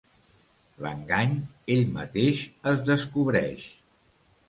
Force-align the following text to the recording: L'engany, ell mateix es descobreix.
L'engany, 0.85 1.37
ell 1.75 1.85
mateix 1.99 2.43
es 2.75 2.83
descobreix. 2.91 3.73